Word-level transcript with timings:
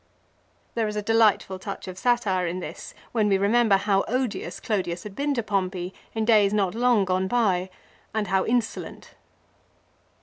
l 0.01 0.71
There 0.73 0.87
is 0.87 0.95
a 0.95 1.03
delightful 1.03 1.59
touch 1.59 1.87
of 1.87 1.95
satire 1.95 2.47
in 2.47 2.59
this 2.59 2.95
when 3.11 3.29
we 3.29 3.37
remember 3.37 3.77
how 3.77 4.03
odious 4.07 4.59
Clodius 4.59 5.03
had 5.03 5.15
been 5.15 5.35
to 5.35 5.43
Pompey 5.43 5.93
in 6.15 6.25
days 6.25 6.53
not 6.55 6.73
long 6.73 7.05
gone 7.05 7.27
by, 7.27 7.69
and 8.11 8.25
how 8.25 8.43
insolent. 8.43 9.11